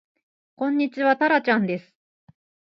[0.55, 1.95] こんにちはたらちゃんです